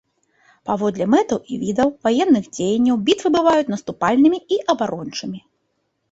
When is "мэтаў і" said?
1.13-1.57